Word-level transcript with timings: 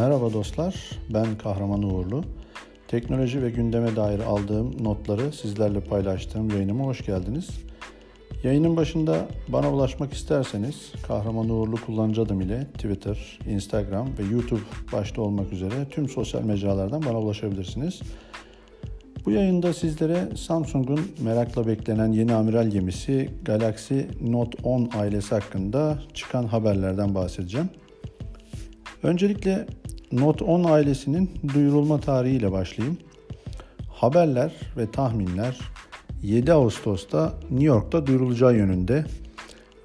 Merhaba 0.00 0.32
dostlar, 0.32 0.74
ben 1.14 1.38
Kahraman 1.38 1.82
Uğurlu. 1.82 2.24
Teknoloji 2.88 3.42
ve 3.42 3.50
gündeme 3.50 3.96
dair 3.96 4.20
aldığım 4.20 4.84
notları 4.84 5.32
sizlerle 5.32 5.80
paylaştığım 5.80 6.50
yayınıma 6.50 6.84
hoş 6.84 7.06
geldiniz. 7.06 7.48
Yayının 8.42 8.76
başında 8.76 9.28
bana 9.48 9.72
ulaşmak 9.72 10.12
isterseniz 10.12 10.92
Kahraman 11.06 11.48
Uğurlu 11.48 11.76
kullanıcı 11.86 12.22
adım 12.22 12.40
ile 12.40 12.66
Twitter, 12.74 13.38
Instagram 13.48 14.08
ve 14.18 14.22
YouTube 14.32 14.60
başta 14.92 15.22
olmak 15.22 15.52
üzere 15.52 15.88
tüm 15.90 16.08
sosyal 16.08 16.42
mecralardan 16.42 17.02
bana 17.06 17.20
ulaşabilirsiniz. 17.20 18.00
Bu 19.26 19.30
yayında 19.30 19.72
sizlere 19.72 20.36
Samsung'un 20.36 21.00
merakla 21.22 21.66
beklenen 21.66 22.12
yeni 22.12 22.34
amiral 22.34 22.66
gemisi 22.66 23.30
Galaxy 23.44 24.00
Note 24.20 24.58
10 24.62 24.90
ailesi 24.98 25.34
hakkında 25.34 25.98
çıkan 26.14 26.44
haberlerden 26.44 27.14
bahsedeceğim. 27.14 27.68
Öncelikle 29.02 29.66
Note 30.12 30.44
10 30.44 30.64
ailesinin 30.64 31.30
duyurulma 31.54 32.00
tarihiyle 32.00 32.52
başlayayım. 32.52 32.98
Haberler 33.88 34.52
ve 34.76 34.90
tahminler 34.90 35.58
7 36.22 36.52
Ağustos'ta 36.52 37.34
New 37.50 37.66
York'ta 37.66 38.06
duyurulacağı 38.06 38.56
yönünde. 38.56 39.04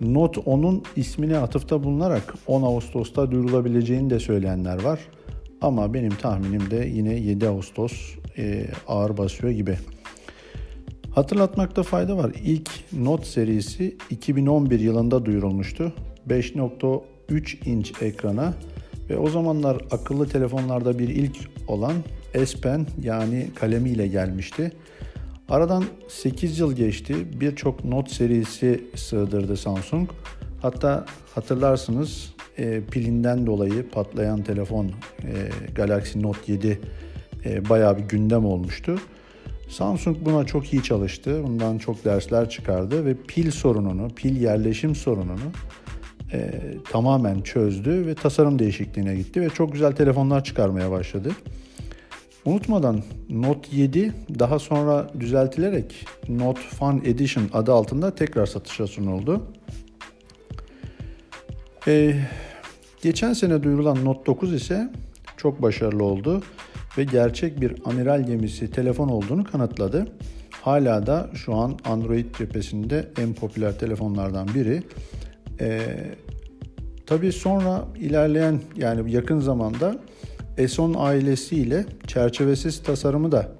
Note 0.01 0.41
10'un 0.41 0.83
ismine 0.95 1.37
atıfta 1.37 1.83
bulunarak 1.83 2.33
10 2.47 2.61
Ağustos'ta 2.61 3.31
duyurulabileceğini 3.31 4.09
de 4.09 4.19
söyleyenler 4.19 4.83
var. 4.83 4.99
Ama 5.61 5.93
benim 5.93 6.15
tahminim 6.15 6.71
de 6.71 6.89
yine 6.93 7.13
7 7.13 7.47
Ağustos 7.47 7.93
e, 8.37 8.67
ağır 8.87 9.17
basıyor 9.17 9.53
gibi. 9.53 9.77
Hatırlatmakta 11.11 11.83
fayda 11.83 12.17
var. 12.17 12.31
İlk 12.43 12.69
Note 12.93 13.25
serisi 13.25 13.97
2011 14.09 14.79
yılında 14.79 15.25
duyurulmuştu. 15.25 15.93
5.3 16.29 17.69
inç 17.69 18.01
ekrana 18.01 18.53
ve 19.09 19.17
o 19.17 19.29
zamanlar 19.29 19.77
akıllı 19.91 20.29
telefonlarda 20.29 20.99
bir 20.99 21.09
ilk 21.09 21.37
olan 21.67 21.93
S 22.45 22.61
Pen 22.61 22.87
yani 23.01 23.47
kalemiyle 23.55 24.07
gelmişti. 24.07 24.71
Aradan 25.49 25.83
8 26.07 26.59
yıl 26.59 26.73
geçti. 26.73 27.15
Birçok 27.39 27.85
Note 27.85 28.13
serisi 28.13 28.83
sığdırdı 28.95 29.57
Samsung. 29.57 30.09
Hatta 30.61 31.05
hatırlarsınız 31.35 32.33
e, 32.57 32.81
pilinden 32.91 33.47
dolayı 33.47 33.89
patlayan 33.89 34.43
telefon 34.43 34.85
e, 34.85 34.91
Galaxy 35.75 36.21
Note 36.21 36.51
7 36.51 36.79
e, 37.45 37.69
bayağı 37.69 37.97
bir 37.97 38.03
gündem 38.03 38.45
olmuştu. 38.45 38.99
Samsung 39.69 40.17
buna 40.21 40.45
çok 40.45 40.73
iyi 40.73 40.83
çalıştı. 40.83 41.43
Bundan 41.43 41.77
çok 41.77 42.05
dersler 42.05 42.49
çıkardı 42.49 43.05
ve 43.05 43.15
pil 43.27 43.51
sorununu, 43.51 44.09
pil 44.15 44.41
yerleşim 44.41 44.95
sorununu 44.95 45.51
e, 46.35 46.51
tamamen 46.91 47.41
çözdü 47.41 48.07
ve 48.07 48.15
tasarım 48.15 48.59
değişikliğine 48.59 49.15
gitti 49.15 49.41
ve 49.41 49.49
çok 49.49 49.71
güzel 49.71 49.91
telefonlar 49.91 50.43
çıkarmaya 50.43 50.91
başladı. 50.91 51.31
Unutmadan 52.45 53.03
Note 53.29 53.75
7 53.75 54.13
daha 54.39 54.59
sonra 54.59 55.09
düzeltilerek 55.19 56.05
Note 56.29 56.61
Fun 56.61 57.01
Edition 57.05 57.49
adı 57.53 57.73
altında 57.73 58.15
tekrar 58.15 58.45
satışa 58.45 58.87
sunuldu. 58.87 59.43
Ee, 61.87 62.15
geçen 63.01 63.33
sene 63.33 63.63
duyurulan 63.63 64.05
Note 64.05 64.25
9 64.25 64.53
ise 64.53 64.89
çok 65.37 65.61
başarılı 65.61 66.03
oldu 66.03 66.43
ve 66.97 67.03
gerçek 67.03 67.61
bir 67.61 67.75
amiral 67.85 68.25
gemisi 68.25 68.71
telefon 68.71 69.09
olduğunu 69.09 69.43
kanıtladı. 69.43 70.07
Hala 70.61 71.05
da 71.05 71.29
şu 71.33 71.55
an 71.55 71.79
Android 71.85 72.35
cephesinde 72.35 73.07
en 73.21 73.33
popüler 73.33 73.79
telefonlardan 73.79 74.47
biri. 74.55 74.83
Ee, 75.59 75.87
tabii 77.05 77.31
sonra 77.31 77.85
ilerleyen 77.99 78.61
yani 78.75 79.11
yakın 79.11 79.39
zamanda 79.39 79.97
S10 80.57 80.97
ailesiyle 80.97 81.85
çerçevesiz 82.07 82.83
tasarımı 82.83 83.31
da 83.31 83.51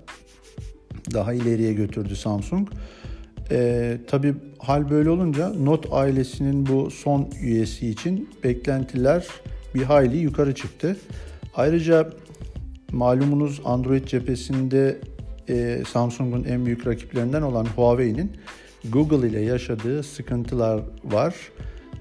daha 1.14 1.34
ileriye 1.34 1.74
götürdü 1.74 2.16
Samsung. 2.16 2.70
Ee, 3.52 3.98
tabii 4.08 4.34
hal 4.60 4.90
böyle 4.90 5.10
olunca 5.10 5.50
Note 5.50 5.90
ailesinin 5.90 6.66
bu 6.66 6.92
son 6.92 7.30
üyesi 7.42 7.90
için 7.90 8.30
beklentiler 8.44 9.28
bir 9.76 9.84
hayli 9.84 10.18
yukarı 10.18 10.56
çıktı. 10.56 10.98
Ayrıca 11.56 12.10
malumunuz 12.92 13.62
Android 13.66 14.06
cephesinde 14.06 14.98
e, 15.50 15.84
Samsung'un 15.92 16.44
en 16.44 16.66
büyük 16.66 16.88
rakiplerinden 16.88 17.42
olan 17.42 17.66
Huawei'nin 17.66 18.32
Google 18.90 19.28
ile 19.28 19.40
yaşadığı 19.40 20.04
sıkıntılar 20.04 20.82
var 21.04 21.36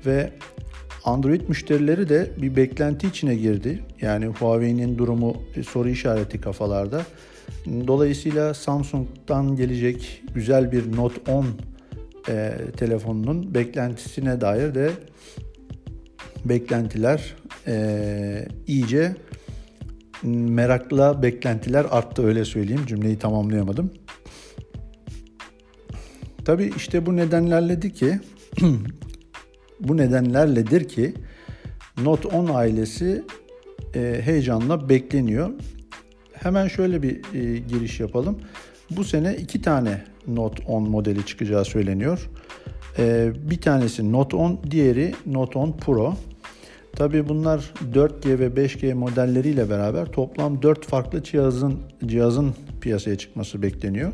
ve 0.06 0.30
Android 1.04 1.40
müşterileri 1.48 2.08
de 2.08 2.30
bir 2.42 2.56
beklenti 2.56 3.06
içine 3.06 3.34
girdi. 3.34 3.82
Yani 4.00 4.26
Huawei'nin 4.26 4.98
durumu 4.98 5.36
soru 5.68 5.88
işareti 5.88 6.40
kafalarda. 6.40 7.02
Dolayısıyla 7.86 8.54
Samsung'dan 8.54 9.56
gelecek 9.56 10.22
güzel 10.34 10.72
bir 10.72 10.96
Note 10.96 11.32
10 11.32 11.46
e, 12.28 12.52
telefonunun 12.76 13.54
beklentisine 13.54 14.40
dair 14.40 14.74
de 14.74 14.90
beklentiler 16.44 17.34
e, 17.66 18.48
iyice 18.66 19.16
merakla 20.22 21.22
beklentiler 21.22 21.86
arttı 21.90 22.26
öyle 22.26 22.44
söyleyeyim. 22.44 22.86
Cümleyi 22.86 23.18
tamamlayamadım. 23.18 23.92
Tabii 26.44 26.72
işte 26.76 27.06
bu 27.06 27.16
nedenlerledir 27.16 27.90
ki 27.90 28.20
bu 29.80 29.96
nedenlerledir 29.96 30.88
ki 30.88 31.14
Note 32.02 32.28
10 32.28 32.46
ailesi 32.46 33.24
e, 33.94 34.20
heyecanla 34.24 34.88
bekleniyor. 34.88 35.50
Hemen 36.32 36.68
şöyle 36.68 37.02
bir 37.02 37.34
e, 37.34 37.58
giriş 37.58 38.00
yapalım. 38.00 38.38
Bu 38.90 39.04
sene 39.04 39.36
iki 39.36 39.62
tane 39.62 40.04
Note 40.26 40.64
10 40.66 40.90
modeli 40.90 41.26
çıkacağı 41.26 41.64
söyleniyor. 41.64 42.30
E, 42.98 43.32
bir 43.50 43.60
tanesi 43.60 44.12
Note 44.12 44.36
10, 44.36 44.60
diğeri 44.70 45.14
Note 45.26 45.58
10 45.58 45.72
Pro. 45.72 46.14
Tabi 46.96 47.28
bunlar 47.28 47.72
4G 47.94 48.38
ve 48.38 48.46
5G 48.46 48.94
modelleriyle 48.94 49.70
beraber 49.70 50.06
toplam 50.06 50.62
4 50.62 50.86
farklı 50.86 51.22
cihazın 51.22 51.78
cihazın 52.06 52.54
piyasaya 52.80 53.18
çıkması 53.18 53.62
bekleniyor. 53.62 54.12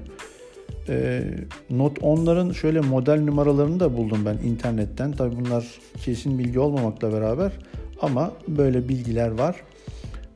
Ee, 0.91 1.23
Note 1.71 2.01
10'ların 2.01 2.55
şöyle 2.55 2.81
model 2.81 3.21
numaralarını 3.21 3.81
da 3.81 3.97
buldum 3.97 4.25
ben 4.27 4.49
internetten. 4.49 5.13
Tabi 5.13 5.37
bunlar 5.37 5.65
kesin 6.05 6.39
bilgi 6.39 6.59
olmamakla 6.59 7.13
beraber 7.13 7.53
ama 8.01 8.33
böyle 8.49 8.89
bilgiler 8.89 9.31
var. 9.31 9.57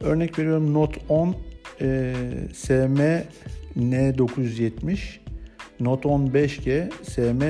Örnek 0.01 0.39
veriyorum 0.39 0.75
Note 0.75 1.01
10 1.09 1.37
e, 1.81 2.15
SM 2.53 3.01
N970, 3.79 4.99
Note 5.81 6.09
10 6.09 6.27
5G 6.27 6.91
SM 7.03 7.43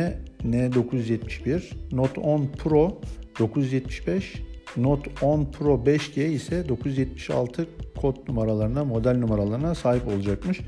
N971, 0.51 1.63
Note 1.93 2.21
10 2.21 2.47
Pro 2.47 3.01
975, 3.39 4.43
Note 4.77 5.11
10 5.23 5.45
Pro 5.45 5.75
5G 5.75 6.29
ise 6.29 6.69
976 6.69 7.67
kod 8.01 8.17
numaralarına, 8.29 8.85
model 8.85 9.19
numaralarına 9.19 9.75
sahip 9.75 10.09
olacakmış. 10.09 10.61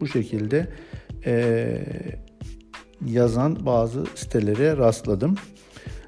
Bu 0.00 0.06
şekilde 0.06 0.66
e, 1.26 1.76
yazan 3.06 3.66
bazı 3.66 4.04
sitelere 4.14 4.76
rastladım. 4.76 5.34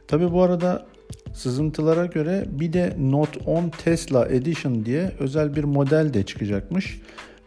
Tabi 0.09 0.33
bu 0.33 0.43
arada 0.43 0.87
sızıntılara 1.35 2.07
göre 2.07 2.45
bir 2.51 2.73
de 2.73 2.97
Note 2.99 3.41
10 3.47 3.69
Tesla 3.69 4.29
Edition 4.29 4.85
diye 4.85 5.13
özel 5.19 5.57
bir 5.57 5.65
model 5.65 6.15
de 6.15 6.23
çıkacakmış. 6.23 7.01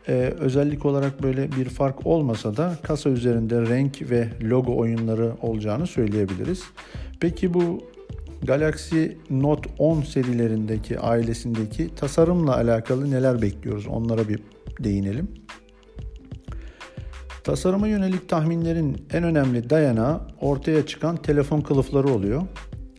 Ee, 0.08 0.34
özellik 0.40 0.86
olarak 0.86 1.24
böyle 1.24 1.52
bir 1.52 1.66
fark 1.66 2.06
olmasa 2.06 2.58
da 2.58 2.78
kasa 2.84 3.10
üzerinde 3.10 3.62
renk 3.62 4.10
ve 4.10 4.28
logo 4.42 4.78
oyunları 4.78 5.32
olacağını 5.42 5.88
söyleyebiliriz. 5.88 6.64
Peki 7.20 7.54
bu 7.54 7.84
Galaxy 8.44 9.06
Note 9.30 9.70
10 9.80 10.02
serilerindeki 10.02 11.00
ailesindeki 11.00 11.96
tasarımla 11.96 12.56
alakalı 12.56 13.12
neler 13.12 13.42
bekliyoruz? 13.42 13.88
Onlara 13.88 14.30
bir 14.30 14.40
değinelim. 14.80 15.28
Tasarıma 17.46 17.88
yönelik 17.88 18.30
tahminlerin 18.30 19.08
en 19.14 19.24
önemli 19.24 19.70
dayanağı 19.70 20.22
ortaya 20.42 20.86
çıkan 20.86 21.18
telefon 21.18 21.62
kılıfları 21.62 22.08
oluyor. 22.08 22.42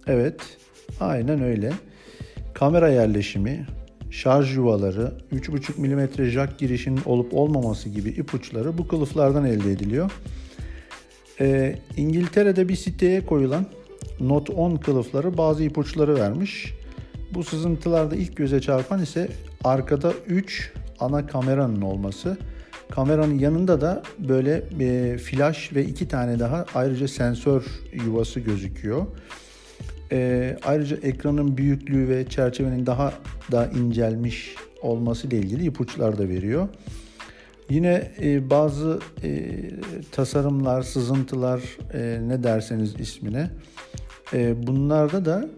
Evet, 0.06 0.40
aynen 1.00 1.42
öyle. 1.42 1.72
Kamera 2.54 2.88
yerleşimi, 2.88 3.66
şarj 4.10 4.56
yuvaları, 4.56 5.12
3.5 5.32 5.78
mm 5.78 6.24
jack 6.24 6.58
girişinin 6.58 7.00
olup 7.04 7.34
olmaması 7.34 7.88
gibi 7.88 8.08
ipuçları 8.08 8.78
bu 8.78 8.88
kılıflardan 8.88 9.44
elde 9.44 9.72
ediliyor. 9.72 10.10
Ee, 11.40 11.78
İngiltere'de 11.96 12.68
bir 12.68 12.76
siteye 12.76 13.26
koyulan 13.26 13.66
Note 14.20 14.52
10 14.52 14.76
kılıfları 14.76 15.38
bazı 15.38 15.62
ipuçları 15.62 16.14
vermiş. 16.14 16.74
Bu 17.34 17.44
sızıntılarda 17.44 18.16
ilk 18.16 18.36
göze 18.36 18.60
çarpan 18.60 19.02
ise 19.02 19.28
arkada 19.64 20.12
3 20.26 20.72
ana 21.00 21.26
kameranın 21.26 21.82
olması. 21.82 22.38
Kameranın 22.90 23.38
yanında 23.38 23.80
da 23.80 24.02
böyle 24.18 24.62
e, 24.80 25.18
flash 25.18 25.74
ve 25.74 25.84
iki 25.84 26.08
tane 26.08 26.38
daha 26.38 26.64
ayrıca 26.74 27.08
sensör 27.08 27.64
yuvası 28.06 28.40
gözüküyor. 28.40 29.06
E, 30.12 30.56
ayrıca 30.64 30.96
ekranın 30.96 31.56
büyüklüğü 31.56 32.08
ve 32.08 32.28
çerçevenin 32.28 32.86
daha 32.86 33.12
da 33.52 33.66
incelmiş 33.66 34.54
olması 34.82 35.26
ile 35.26 35.38
ilgili 35.38 35.64
ipuçlar 35.64 36.18
da 36.18 36.28
veriyor. 36.28 36.68
Yine 37.70 38.12
e, 38.22 38.50
bazı 38.50 39.00
e, 39.22 39.52
tasarımlar, 40.12 40.82
sızıntılar 40.82 41.60
e, 41.94 42.20
ne 42.28 42.42
derseniz 42.42 43.00
ismine 43.00 43.50
e, 44.32 44.66
bunlarda 44.66 45.24
da 45.24 45.48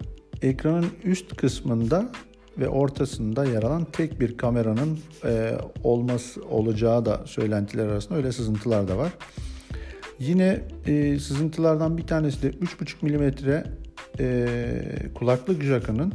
ekranın 0.42 0.86
üst 1.04 1.36
kısmında 1.36 2.10
ve 2.58 2.68
ortasında 2.68 3.44
yer 3.44 3.62
alan 3.62 3.84
tek 3.84 4.20
bir 4.20 4.36
kameranın 4.36 4.98
e, 5.24 5.52
olması 5.84 6.42
olacağı 6.42 7.04
da 7.04 7.26
söylentiler 7.26 7.86
arasında 7.86 8.18
öyle 8.18 8.32
sızıntılar 8.32 8.88
da 8.88 8.98
var. 8.98 9.12
Yine 10.18 10.60
e, 10.86 11.18
sızıntılardan 11.18 11.98
bir 11.98 12.06
tanesi 12.06 12.42
de 12.42 12.50
3.5 12.50 12.94
milimetre 13.02 13.64
e, 14.18 14.48
kulaklık 15.14 15.62
jackının 15.62 16.12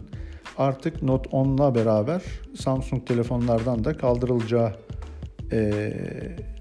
artık 0.57 1.03
Note 1.03 1.29
10'la 1.29 1.75
beraber 1.75 2.21
Samsung 2.59 3.07
telefonlardan 3.07 3.83
da 3.83 3.97
kaldırılacağı 3.97 4.73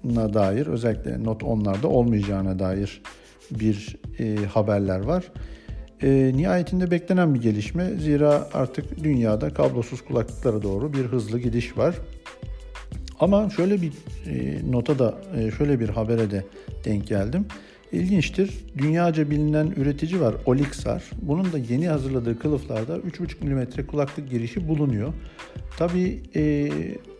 na 0.04 0.34
dair 0.34 0.66
özellikle 0.66 1.24
Note 1.24 1.46
10'larda 1.46 1.86
olmayacağına 1.86 2.58
dair 2.58 3.02
bir 3.50 3.96
e, 4.18 4.36
haberler 4.46 5.00
var. 5.00 5.32
E, 6.02 6.32
nihayetinde 6.34 6.90
beklenen 6.90 7.34
bir 7.34 7.40
gelişme 7.40 7.90
zira 7.90 8.48
artık 8.54 9.04
dünyada 9.04 9.54
kablosuz 9.54 10.04
kulaklıklara 10.04 10.62
doğru 10.62 10.92
bir 10.92 11.04
hızlı 11.04 11.38
gidiş 11.38 11.78
var. 11.78 11.94
Ama 13.20 13.50
şöyle 13.50 13.82
bir 13.82 13.92
e, 14.26 14.60
nota 14.72 14.98
da 14.98 15.14
e, 15.36 15.50
şöyle 15.50 15.80
bir 15.80 15.88
habere 15.88 16.30
de 16.30 16.44
denk 16.84 17.06
geldim. 17.06 17.46
İlginçtir. 17.92 18.64
Dünyaca 18.78 19.30
bilinen 19.30 19.66
üretici 19.76 20.20
var 20.20 20.34
Olixar. 20.46 21.02
Bunun 21.22 21.52
da 21.52 21.58
yeni 21.58 21.88
hazırladığı 21.88 22.38
kılıflarda 22.38 22.96
3,5 22.96 23.44
mm 23.44 23.86
kulaklık 23.86 24.30
girişi 24.30 24.68
bulunuyor. 24.68 25.12
Tabi 25.78 26.22
e, 26.36 26.70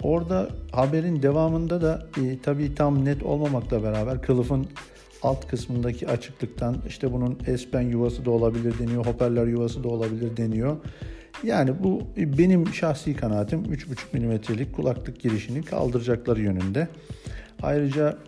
orada 0.02 0.48
haberin 0.72 1.22
devamında 1.22 1.82
da 1.82 2.06
e, 2.22 2.38
tabi 2.38 2.74
tam 2.74 3.04
net 3.04 3.22
olmamakla 3.22 3.82
beraber 3.82 4.22
kılıfın 4.22 4.66
alt 5.22 5.48
kısmındaki 5.48 6.08
açıklıktan 6.08 6.76
işte 6.88 7.12
bunun 7.12 7.38
S-Pen 7.56 7.80
yuvası 7.80 8.24
da 8.24 8.30
olabilir 8.30 8.74
deniyor, 8.78 9.06
hoparlör 9.06 9.46
yuvası 9.46 9.84
da 9.84 9.88
olabilir 9.88 10.36
deniyor. 10.36 10.76
Yani 11.42 11.82
bu 11.82 12.02
benim 12.16 12.74
şahsi 12.74 13.16
kanaatim 13.16 13.64
3,5 13.64 14.50
mm'lik 14.52 14.72
kulaklık 14.72 15.20
girişini 15.20 15.62
kaldıracakları 15.62 16.40
yönünde. 16.40 16.88
Ayrıca 17.62 18.18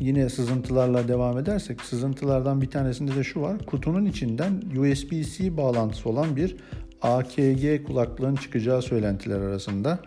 yine 0.00 0.28
sızıntılarla 0.28 1.08
devam 1.08 1.38
edersek 1.38 1.80
sızıntılardan 1.80 2.62
bir 2.62 2.70
tanesinde 2.70 3.16
de 3.16 3.24
şu 3.24 3.40
var. 3.40 3.58
Kutunun 3.66 4.04
içinden 4.04 4.62
USB-C 4.76 5.56
bağlantısı 5.56 6.08
olan 6.08 6.36
bir 6.36 6.56
AKG 7.02 7.86
kulaklığın 7.86 8.36
çıkacağı 8.36 8.82
söylentiler 8.82 9.40
arasında. 9.40 9.98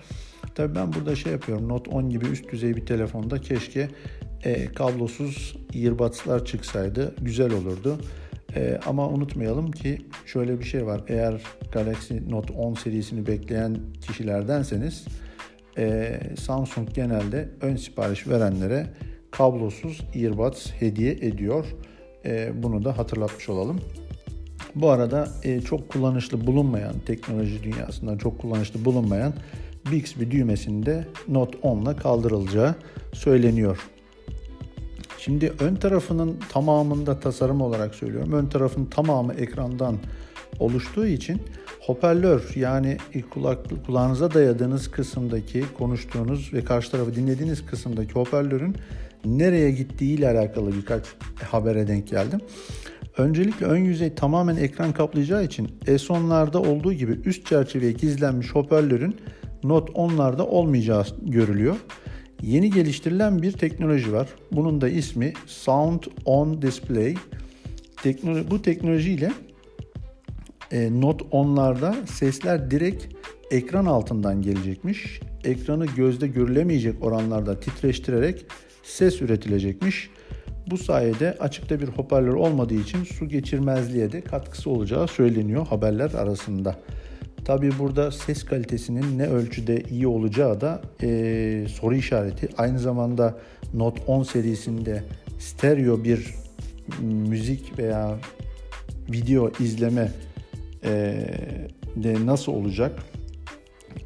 Tabii 0.55 0.75
ben 0.75 0.93
burada 0.93 1.15
şey 1.15 1.31
yapıyorum. 1.31 1.69
Note 1.69 1.91
10 1.91 2.09
gibi 2.09 2.25
üst 2.25 2.51
düzey 2.51 2.75
bir 2.75 2.85
telefonda 2.85 3.41
keşke 3.41 3.89
e, 4.43 4.65
kablosuz 4.65 5.55
earbuds'lar 5.75 6.45
çıksaydı 6.45 7.15
güzel 7.21 7.53
olurdu. 7.53 7.97
E, 8.55 8.79
ama 8.85 9.09
unutmayalım 9.09 9.71
ki 9.71 10.01
şöyle 10.25 10.59
bir 10.59 10.65
şey 10.65 10.85
var. 10.85 11.01
Eğer 11.07 11.41
Galaxy 11.71 12.13
Note 12.29 12.53
10 12.53 12.73
serisini 12.73 13.27
bekleyen 13.27 13.77
kişilerdenseniz 14.01 15.05
e, 15.77 16.19
Samsung 16.39 16.93
genelde 16.93 17.49
ön 17.61 17.75
sipariş 17.75 18.27
verenlere 18.27 18.87
kablosuz 19.31 20.01
earbuds 20.15 20.71
hediye 20.71 21.11
ediyor. 21.11 21.65
E, 22.25 22.63
bunu 22.63 22.85
da 22.85 22.97
hatırlatmış 22.97 23.49
olalım. 23.49 23.79
Bu 24.75 24.89
arada 24.89 25.27
e, 25.43 25.61
çok 25.61 25.89
kullanışlı 25.89 26.47
bulunmayan, 26.47 26.95
teknoloji 27.05 27.63
dünyasında 27.63 28.17
çok 28.17 28.39
kullanışlı 28.39 28.85
bulunmayan 28.85 29.33
Bixby 29.91 30.31
düğmesinde 30.31 31.07
Note 31.27 31.57
10 31.61 31.81
ile 31.81 31.95
kaldırılacağı 31.95 32.75
söyleniyor. 33.13 33.89
Şimdi 35.19 35.53
ön 35.59 35.75
tarafının 35.75 36.39
tamamında 36.51 37.19
tasarım 37.19 37.61
olarak 37.61 37.95
söylüyorum. 37.95 38.33
Ön 38.33 38.45
tarafın 38.45 38.85
tamamı 38.85 39.33
ekrandan 39.33 39.97
oluştuğu 40.59 41.07
için 41.07 41.41
hoparlör 41.79 42.51
yani 42.55 42.97
kulak, 43.29 43.85
kulağınıza 43.85 44.33
dayadığınız 44.33 44.91
kısımdaki 44.91 45.63
konuştuğunuz 45.77 46.53
ve 46.53 46.63
karşı 46.63 46.91
tarafı 46.91 47.15
dinlediğiniz 47.15 47.65
kısımdaki 47.65 48.13
hoparlörün 48.13 48.75
nereye 49.25 49.71
gittiği 49.71 50.17
ile 50.17 50.29
alakalı 50.29 50.73
birkaç 50.73 51.03
habere 51.51 51.87
denk 51.87 52.07
geldim. 52.07 52.39
Öncelikle 53.17 53.65
ön 53.65 53.77
yüzey 53.77 54.15
tamamen 54.15 54.55
ekran 54.55 54.93
kaplayacağı 54.93 55.43
için 55.43 55.67
S10'larda 55.85 56.57
olduğu 56.57 56.93
gibi 56.93 57.11
üst 57.25 57.45
çerçeveye 57.45 57.91
gizlenmiş 57.91 58.55
hoparlörün 58.55 59.15
Note 59.63 59.93
10'larda 59.93 60.41
olmayacağı 60.41 61.05
görülüyor. 61.21 61.75
Yeni 62.41 62.71
geliştirilen 62.71 63.41
bir 63.41 63.51
teknoloji 63.51 64.13
var. 64.13 64.27
Bunun 64.51 64.81
da 64.81 64.89
ismi 64.89 65.33
Sound 65.45 66.03
on 66.25 66.61
Display. 66.61 67.15
Teknoloji, 68.03 68.51
bu 68.51 68.61
teknolojiyle 68.61 69.31
e, 70.71 71.01
Note 71.01 71.25
10'larda 71.25 72.07
sesler 72.07 72.71
direkt 72.71 73.05
ekran 73.51 73.85
altından 73.85 74.41
gelecekmiş. 74.41 75.19
Ekranı 75.43 75.85
gözde 75.85 76.27
görülemeyecek 76.27 77.03
oranlarda 77.03 77.59
titreştirerek 77.59 78.45
ses 78.83 79.21
üretilecekmiş. 79.21 80.09
Bu 80.67 80.77
sayede 80.77 81.37
açıkta 81.39 81.81
bir 81.81 81.87
hoparlör 81.87 82.33
olmadığı 82.33 82.75
için 82.75 83.03
su 83.03 83.29
geçirmezliğe 83.29 84.11
de 84.11 84.21
katkısı 84.21 84.69
olacağı 84.69 85.07
söyleniyor 85.07 85.67
haberler 85.67 86.11
arasında. 86.13 86.79
Tabii 87.45 87.71
burada 87.79 88.11
ses 88.11 88.45
kalitesinin 88.45 89.17
ne 89.17 89.27
ölçüde 89.27 89.83
iyi 89.89 90.07
olacağı 90.07 90.61
da 90.61 90.81
e, 91.03 91.65
soru 91.69 91.95
işareti. 91.95 92.49
Aynı 92.57 92.79
zamanda 92.79 93.37
Note 93.73 94.01
10 94.07 94.23
serisinde 94.23 95.03
stereo 95.39 96.03
bir 96.03 96.35
müzik 97.01 97.79
veya 97.79 98.17
video 99.11 99.51
izleme 99.59 100.11
e, 100.83 100.91
de 101.95 102.25
nasıl 102.25 102.51
olacak? 102.51 102.99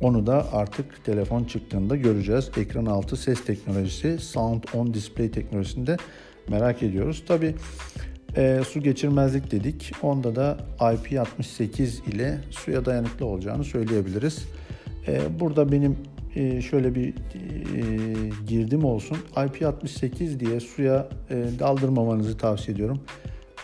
Onu 0.01 0.27
da 0.27 0.53
artık 0.53 1.05
telefon 1.05 1.43
çıktığında 1.43 1.95
göreceğiz. 1.95 2.51
Ekran 2.57 2.85
altı 2.85 3.17
ses 3.17 3.45
teknolojisi, 3.45 4.19
Sound 4.19 4.63
on 4.73 4.93
Display 4.93 5.31
teknolojisinde 5.31 5.97
merak 6.49 6.83
ediyoruz. 6.83 7.23
Tabi 7.27 7.55
e, 8.37 8.61
su 8.69 8.81
geçirmezlik 8.81 9.51
dedik. 9.51 9.91
Onda 10.01 10.35
da 10.35 10.57
IP68 10.79 12.09
ile 12.11 12.37
suya 12.49 12.85
dayanıklı 12.85 13.25
olacağını 13.25 13.63
söyleyebiliriz. 13.63 14.45
E, 15.07 15.39
burada 15.39 15.71
benim 15.71 15.97
e, 16.35 16.61
şöyle 16.61 16.95
bir 16.95 17.07
e, 17.07 17.13
girdim 18.47 18.85
olsun. 18.85 19.17
IP68 19.35 20.39
diye 20.39 20.59
suya 20.59 21.09
e, 21.29 21.45
daldırmamanızı 21.59 22.37
tavsiye 22.37 22.75
ediyorum. 22.75 23.01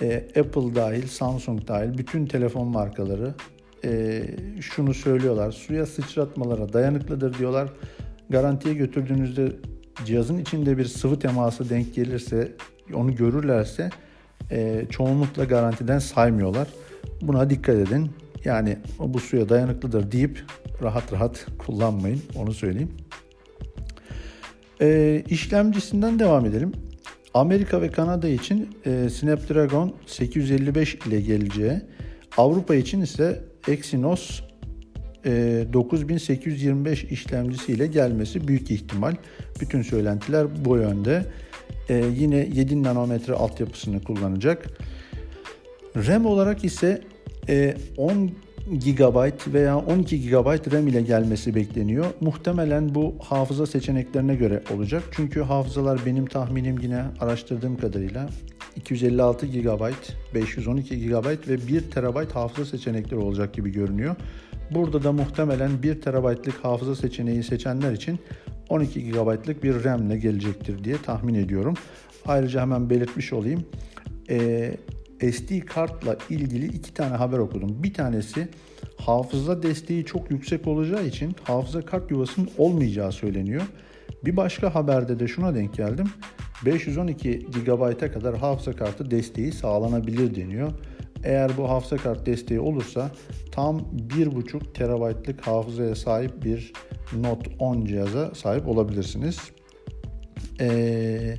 E, 0.02 0.16
Apple 0.16 0.76
dahil, 0.76 1.08
Samsung 1.08 1.68
dahil 1.68 1.98
bütün 1.98 2.26
telefon 2.26 2.68
markaları 2.68 3.34
e, 3.86 4.24
şunu 4.62 4.94
söylüyorlar. 4.94 5.52
Suya 5.52 5.86
sıçratmalara 5.86 6.74
dayanıklıdır 6.74 7.38
diyorlar. 7.38 7.70
Garantiye 8.30 8.74
götürdüğünüzde 8.74 9.52
cihazın 10.06 10.38
içinde 10.38 10.78
bir 10.78 10.86
sıvı 10.86 11.20
teması 11.20 11.70
denk 11.70 11.96
gelirse, 11.96 12.52
onu 12.94 13.16
görürlerse 13.16 13.90
e, 14.52 14.86
çoğunlukla 14.90 15.44
garantiden 15.44 16.00
saymıyorlar. 16.00 16.68
Buna 17.22 17.50
dikkat 17.50 17.76
edin. 17.76 18.10
Yani 18.46 18.78
bu 19.00 19.20
suya 19.20 19.50
dayanıklıdır 19.50 20.12
deyip 20.12 20.44
rahat 20.82 21.14
rahat 21.14 21.46
kullanmayın. 21.58 22.22
Onu 22.36 22.54
söyleyeyim. 22.54 22.92
E, 24.82 25.22
işlemcisinden 25.30 26.20
devam 26.20 26.46
edelim. 26.46 26.72
Amerika 27.34 27.82
ve 27.82 27.92
Kanada 27.92 28.28
için 28.28 28.70
e, 28.86 29.10
Snapdragon 29.10 29.94
855 30.06 30.96
ile 30.96 31.22
geleceği, 31.22 31.82
Avrupa 32.38 32.76
için 32.76 33.02
ise 33.02 33.44
Exynos 33.68 34.42
e, 35.26 35.66
9825 35.74 37.04
işlemcisiyle 37.04 37.88
gelmesi 37.88 38.48
büyük 38.48 38.72
ihtimal. 38.72 39.16
Bütün 39.62 39.82
söylentiler 39.82 40.66
bu 40.66 40.78
yönde. 40.78 41.26
E, 41.90 42.06
yine 42.18 42.36
7 42.36 42.84
nanometre 42.84 43.34
altyapısını 43.34 44.04
kullanacak. 44.04 44.66
RAM 45.96 46.26
olarak 46.26 46.66
ise 46.66 47.02
e, 47.50 47.76
10 47.98 48.32
GB 48.70 49.54
veya 49.54 49.78
12 49.78 50.30
GB 50.30 50.74
RAM 50.74 50.88
ile 50.88 51.02
gelmesi 51.02 51.56
bekleniyor. 51.56 52.06
Muhtemelen 52.22 52.96
bu 52.96 53.16
hafıza 53.20 53.66
seçeneklerine 53.66 54.36
göre 54.36 54.64
olacak. 54.76 55.04
Çünkü 55.12 55.42
hafızalar 55.42 56.00
benim 56.06 56.26
tahminim 56.26 56.80
yine 56.80 57.04
araştırdığım 57.20 57.78
kadarıyla 57.78 58.30
256 58.76 59.46
GB, 59.46 59.92
512 60.36 61.08
GB 61.08 61.26
ve 61.48 61.68
1 61.68 61.82
TB 61.82 62.36
hafıza 62.36 62.66
seçenekleri 62.66 63.20
olacak 63.20 63.54
gibi 63.54 63.72
görünüyor. 63.72 64.16
Burada 64.72 65.04
da 65.04 65.12
muhtemelen 65.12 65.84
1 65.84 66.02
TB'lık 66.02 66.64
hafıza 66.64 66.96
seçeneği 66.96 67.44
seçenler 67.44 67.92
için 67.92 68.20
12 68.70 69.12
GB'lık 69.12 69.64
bir 69.64 69.84
RAM 69.84 70.08
ile 70.08 70.18
gelecektir 70.18 70.84
diye 70.84 70.98
tahmin 70.98 71.34
ediyorum. 71.34 71.74
Ayrıca 72.26 72.62
hemen 72.62 72.90
belirtmiş 72.90 73.34
olayım. 73.34 73.66
Ee, 74.30 74.78
SD 75.22 75.60
kartla 75.66 76.18
ilgili 76.30 76.66
iki 76.66 76.94
tane 76.94 77.16
haber 77.16 77.38
okudum. 77.38 77.84
Bir 77.84 77.94
tanesi 77.94 78.48
hafıza 78.98 79.64
desteği 79.64 80.06
çok 80.06 80.32
yüksek 80.32 80.68
olacağı 80.68 81.06
için 81.06 81.36
hafıza 81.44 81.82
kart 81.82 82.12
yuvasının 82.12 82.50
olmayacağı 82.58 83.12
söyleniyor. 83.12 83.62
Bir 84.26 84.38
başka 84.38 84.76
haberde 84.76 85.20
de 85.20 85.28
şuna 85.28 85.56
denk 85.56 85.74
geldim. 85.74 86.08
512 86.66 87.40
GB'a 87.40 88.12
kadar 88.12 88.38
hafıza 88.38 88.74
kartı 88.74 89.12
desteği 89.12 89.52
sağlanabilir 89.52 90.36
deniyor. 90.36 90.72
Eğer 91.24 91.58
bu 91.58 91.70
hafıza 91.70 91.98
kart 91.98 92.26
desteği 92.26 92.60
olursa 92.60 93.12
tam 93.52 93.78
1.5 93.78 94.60
TB'lık 94.74 95.48
hafızaya 95.48 95.96
sahip 95.96 96.44
bir 96.46 96.74
Note 97.14 97.52
10 97.60 97.86
cihaza 97.86 98.36
sahip 98.36 98.68
olabilirsiniz. 98.68 99.40
Ee, 100.62 101.38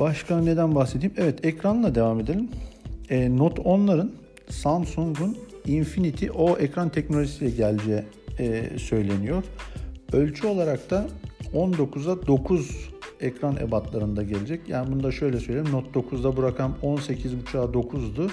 başka 0.00 0.40
neden 0.40 0.74
bahsedeyim? 0.74 1.14
Evet 1.16 1.44
ekranla 1.44 1.94
devam 1.94 2.20
edelim. 2.20 2.48
Ee, 3.10 3.36
Note 3.36 3.62
10'ların 3.62 4.10
Samsung'un 4.48 5.36
Infinity 5.66 6.26
O 6.34 6.56
ekran 6.58 6.88
teknolojisiyle 6.88 7.50
geleceği 7.50 8.02
e, 8.38 8.78
söyleniyor. 8.78 9.44
Ölçü 10.12 10.46
olarak 10.46 10.90
da 10.90 11.06
19'a 11.54 12.26
9 12.26 12.95
ekran 13.20 13.56
ebatlarında 13.56 14.22
gelecek. 14.22 14.68
Yani 14.68 14.92
bunu 14.92 15.02
da 15.02 15.12
şöyle 15.12 15.40
söyleyeyim. 15.40 15.72
Note 15.72 16.00
9'da 16.00 16.36
bu 16.36 16.42
rakam 16.42 16.76
18.5'a 16.82 17.64
9'du. 17.64 18.30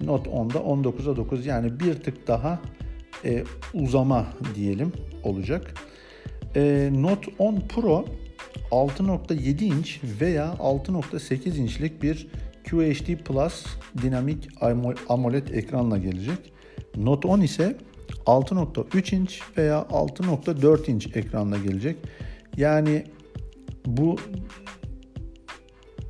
Note 0.00 0.30
10'da 0.30 0.58
19'a 0.58 1.16
9 1.16 1.46
yani 1.46 1.80
bir 1.80 1.94
tık 1.94 2.26
daha 2.26 2.60
e, 3.24 3.44
uzama 3.74 4.26
diyelim 4.54 4.92
olacak. 5.22 5.74
E, 6.56 6.90
Note 6.92 7.30
10 7.38 7.60
Pro 7.60 8.04
6.7 8.70 9.64
inç 9.64 10.00
veya 10.20 10.54
6.8 10.60 11.58
inçlik 11.58 12.02
bir 12.02 12.26
QHD 12.70 13.16
Plus 13.16 13.66
dinamik 14.02 14.48
AMOLED 15.08 15.48
ekranla 15.48 15.98
gelecek. 15.98 16.52
Note 16.96 17.28
10 17.28 17.40
ise 17.40 17.76
6.3 18.26 19.16
inç 19.16 19.40
veya 19.58 19.78
6.4 19.78 20.90
inç 20.90 21.16
ekranla 21.16 21.58
gelecek. 21.58 21.96
Yani 22.56 23.04
bu 23.86 24.16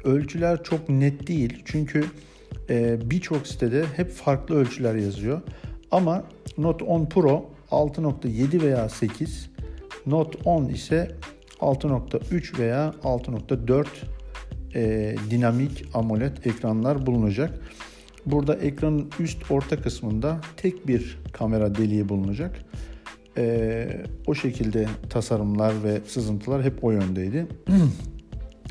ölçüler 0.05 0.63
çok 0.63 0.89
net 0.89 1.27
değil. 1.27 1.63
Çünkü 1.65 2.05
e, 2.71 2.99
birçok 3.11 3.47
sitede 3.47 3.85
hep 3.97 4.11
farklı 4.11 4.55
ölçüler 4.55 4.95
yazıyor. 4.95 5.43
Ama 5.91 6.25
Note 6.59 6.85
10 6.85 7.07
Pro 7.07 7.51
6.7 7.71 8.63
veya 8.63 8.89
8, 8.89 9.51
Note 10.07 10.39
10 10.45 10.65
ise 10.65 11.11
6.3 11.61 12.59
veya 12.59 12.95
6.4 13.03 13.87
e, 14.75 15.15
dinamik 15.31 15.85
AMOLED 15.95 16.37
ekranlar 16.45 17.07
bulunacak. 17.07 17.61
Burada 18.27 18.55
ekranın 18.55 19.11
üst 19.21 19.51
orta 19.51 19.83
kısmında 19.83 20.41
tek 20.57 20.87
bir 20.87 21.19
kamera 21.33 21.75
deliği 21.75 22.09
bulunacak. 22.09 22.57
E, 23.39 23.89
o 24.27 24.35
şekilde 24.35 24.87
tasarımlar 25.11 25.85
ve 25.85 26.01
sızıntılar 26.07 26.63
hep 26.63 26.85
o 26.85 26.91
yöndeydi. 26.91 27.47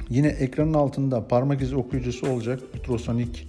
Yine 0.10 0.28
ekranın 0.28 0.74
altında 0.74 1.28
parmak 1.28 1.62
izi 1.62 1.76
okuyucusu 1.76 2.28
olacak. 2.28 2.60
Ultrasonik 2.74 3.48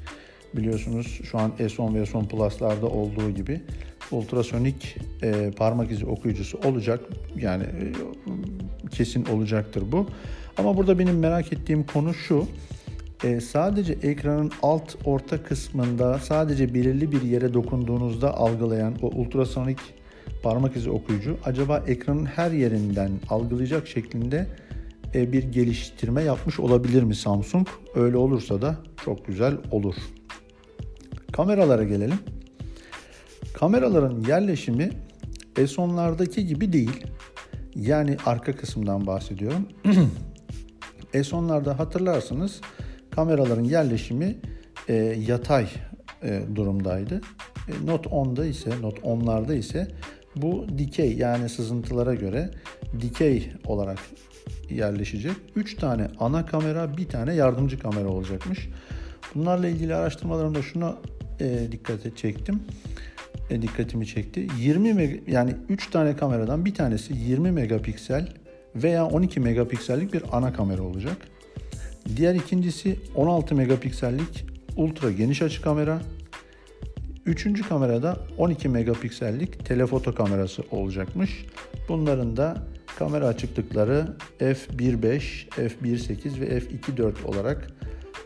biliyorsunuz 0.57 1.21
şu 1.25 1.39
an 1.39 1.53
S10 1.59 1.95
ve 1.95 2.03
S10 2.03 2.29
Plus'larda 2.29 2.87
olduğu 2.87 3.31
gibi 3.31 3.61
ultrasonik 4.11 4.97
e, 5.23 5.51
parmak 5.57 5.91
izi 5.91 6.07
okuyucusu 6.07 6.59
olacak. 6.65 7.01
Yani 7.37 7.65
e, 7.65 7.93
kesin 8.91 9.25
olacaktır 9.25 9.85
bu. 9.93 10.07
Ama 10.59 10.77
burada 10.77 10.99
benim 10.99 11.19
merak 11.19 11.53
ettiğim 11.53 11.87
konu 11.87 12.15
şu. 12.15 12.47
E, 13.25 13.41
sadece 13.41 13.93
ekranın 13.93 14.53
alt 14.63 14.95
orta 15.05 15.43
kısmında 15.43 16.19
sadece 16.19 16.75
belirli 16.75 17.13
bir 17.13 17.23
yere 17.23 17.55
dokunduğunuzda 17.55 18.37
algılayan 18.37 18.95
o 19.03 19.07
ultrasonik 19.07 19.79
parmak 20.47 20.77
izi 20.77 20.91
okuyucu 20.91 21.39
acaba 21.45 21.85
ekranın 21.87 22.25
her 22.25 22.51
yerinden 22.51 23.11
algılayacak 23.31 23.89
şeklinde 23.89 24.47
e, 25.15 25.33
bir 25.33 25.43
geliştirme 25.43 26.23
yapmış 26.23 26.61
olabilir 26.61 27.03
mi 27.03 27.15
Samsung? 27.15 27.69
Öyle 27.95 28.17
olursa 28.17 28.63
da 28.63 28.77
çok 29.05 29.27
güzel 29.27 29.55
olur. 29.71 29.95
Kameralara 31.33 31.85
gelelim. 31.85 32.19
Kameraların 33.55 34.25
yerleşimi 34.29 34.91
S10'lardaki 35.55 36.41
gibi 36.41 36.73
değil. 36.73 37.07
Yani 37.77 38.17
arka 38.27 38.57
kısımdan 38.57 39.07
bahsediyorum. 39.07 39.69
S10'larda 41.13 41.75
hatırlarsınız 41.75 42.61
kameraların 43.11 43.65
yerleşimi 43.65 44.37
e, 44.89 44.95
yatay 45.29 45.67
e, 46.23 46.43
durumdaydı. 46.55 47.21
E, 47.69 47.87
Note 47.87 48.11
10'da 48.11 48.47
ise, 48.47 48.71
Note 48.83 49.01
10'larda 49.01 49.57
ise 49.57 49.89
bu 50.37 50.67
dikey 50.79 51.17
yani 51.17 51.49
sızıntılara 51.49 52.15
göre 52.15 52.51
dikey 53.01 53.53
olarak 53.65 53.99
yerleşecek. 54.71 55.33
3 55.57 55.77
tane 55.77 56.09
ana 56.21 56.47
kamera, 56.47 56.97
bir 56.97 57.09
tane 57.09 57.35
yardımcı 57.35 57.79
kamera 57.79 58.09
olacakmış. 58.09 58.69
Bunlarla 59.35 59.69
ilgili 59.69 59.95
araştırmalarımda 59.95 60.63
şuna 60.63 60.97
e, 61.41 61.73
dikkat 61.73 62.17
çektim. 62.17 62.63
E, 63.51 63.63
dikkatimi 63.63 64.07
çekti. 64.07 64.47
20 64.59 64.95
meg 64.95 65.29
yani 65.29 65.55
3 65.69 65.91
tane 65.91 66.17
kameradan 66.17 66.65
bir 66.65 66.75
tanesi 66.75 67.15
20 67.15 67.53
megapiksel 67.53 68.29
veya 68.75 69.07
12 69.07 69.41
megapiksellik 69.41 70.13
bir 70.13 70.23
ana 70.33 70.53
kamera 70.53 70.83
olacak. 70.83 71.17
Diğer 72.17 72.35
ikincisi 72.35 72.97
16 73.15 73.55
megapiksellik 73.55 74.47
ultra 74.77 75.11
geniş 75.11 75.43
açı 75.43 75.63
kamera. 75.63 76.01
Üçüncü 77.27 77.63
kamerada 77.69 78.17
12 78.39 78.69
megapiksellik 78.69 79.67
telefoto 79.67 80.15
kamerası 80.15 80.63
olacakmış. 80.71 81.47
Bunların 81.89 82.37
da 82.37 82.57
kamera 82.99 83.27
açıklıkları 83.27 84.17
f1.5, 84.39 85.49
f1.8 85.49 86.41
ve 86.41 86.59
f2.4 86.59 87.25
olarak 87.25 87.67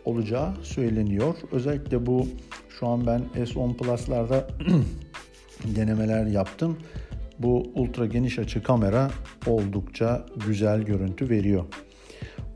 olacağı 0.04 0.54
söyleniyor. 0.62 1.35
Özellikle 1.52 2.07
bu 2.07 2.28
şu 2.69 2.87
an 2.87 3.07
ben 3.07 3.23
S10 3.37 3.76
Plus'larda 3.76 4.49
denemeler 5.76 6.26
yaptım. 6.26 6.78
Bu 7.38 7.73
ultra 7.75 8.07
geniş 8.07 8.38
açı 8.38 8.62
kamera 8.62 9.11
oldukça 9.47 10.26
güzel 10.47 10.83
görüntü 10.83 11.30
veriyor. 11.30 11.64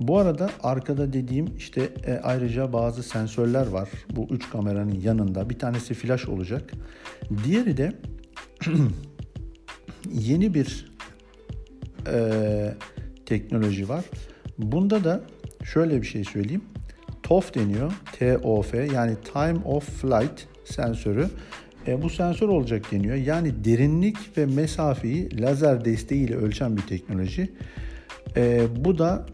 Bu 0.00 0.18
arada 0.18 0.50
arkada 0.62 1.12
dediğim 1.12 1.56
işte 1.56 1.88
e, 2.06 2.12
ayrıca 2.22 2.72
bazı 2.72 3.02
sensörler 3.02 3.66
var. 3.66 3.88
Bu 4.10 4.26
üç 4.30 4.50
kameranın 4.50 5.00
yanında. 5.00 5.50
Bir 5.50 5.58
tanesi 5.58 5.94
flash 5.94 6.28
olacak. 6.28 6.72
Diğeri 7.44 7.76
de 7.76 7.92
yeni 10.12 10.54
bir 10.54 10.94
e, 12.06 12.74
teknoloji 13.26 13.88
var. 13.88 14.04
Bunda 14.58 15.04
da 15.04 15.20
şöyle 15.64 16.02
bir 16.02 16.06
şey 16.06 16.24
söyleyeyim. 16.24 16.64
TOF 17.22 17.54
deniyor. 17.54 17.92
TOF 18.18 18.74
yani 18.74 19.16
Time 19.32 19.64
of 19.64 20.00
Flight 20.00 20.46
sensörü. 20.64 21.28
E, 21.86 22.02
bu 22.02 22.10
sensör 22.10 22.48
olacak 22.48 22.92
deniyor. 22.92 23.16
Yani 23.16 23.64
derinlik 23.64 24.38
ve 24.38 24.46
mesafeyi 24.46 25.40
lazer 25.40 25.84
desteğiyle 25.84 26.36
ölçen 26.36 26.76
bir 26.76 26.82
teknoloji. 26.82 27.52
E, 28.36 28.66
bu 28.76 28.98
da 28.98 29.26